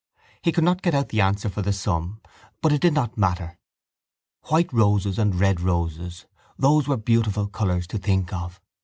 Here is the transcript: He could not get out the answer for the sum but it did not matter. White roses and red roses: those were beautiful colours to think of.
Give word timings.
He 0.41 0.51
could 0.51 0.63
not 0.63 0.81
get 0.81 0.95
out 0.95 1.09
the 1.09 1.21
answer 1.21 1.47
for 1.47 1.61
the 1.61 1.71
sum 1.71 2.21
but 2.59 2.73
it 2.73 2.81
did 2.81 2.93
not 2.95 3.19
matter. 3.19 3.59
White 4.47 4.73
roses 4.73 5.19
and 5.19 5.39
red 5.39 5.61
roses: 5.61 6.25
those 6.57 6.87
were 6.87 6.97
beautiful 6.97 7.45
colours 7.45 7.85
to 7.85 7.99
think 7.99 8.33
of. 8.33 8.59